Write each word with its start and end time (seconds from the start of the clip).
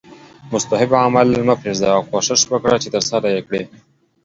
مستحب 0.53 0.91
عمل 1.05 1.27
هم 1.39 1.45
مه 1.47 1.55
پریږده 1.61 1.87
او 1.95 2.01
کوښښ 2.09 2.41
وکړه 2.51 2.75
چې 2.83 2.87
ترسره 2.95 3.27
یې 3.35 3.41
کړې 3.47 3.63